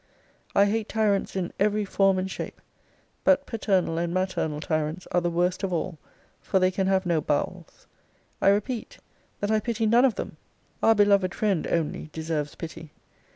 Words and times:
I 0.55 0.65
hate 0.65 0.89
tyrants 0.89 1.35
in 1.35 1.53
ever 1.59 1.85
form 1.85 2.17
and 2.17 2.25
shape: 2.31 2.59
but 3.23 3.45
paternal 3.45 3.99
and 3.99 4.11
maternal 4.11 4.59
tyrants 4.59 5.05
are 5.11 5.21
the 5.21 5.29
worst 5.29 5.61
of 5.61 5.71
all: 5.71 5.99
for 6.41 6.57
they 6.57 6.71
can 6.71 6.87
have 6.87 7.05
no 7.05 7.21
bowels. 7.21 7.85
I 8.41 8.49
repeat, 8.49 8.97
that 9.41 9.51
I 9.51 9.59
pity 9.59 9.85
none 9.85 10.03
of 10.05 10.15
them. 10.15 10.37
Our 10.81 10.95
beloved 10.95 11.35
friend 11.35 11.67
only 11.67 12.09
deserves 12.13 12.55
pity. 12.55 12.93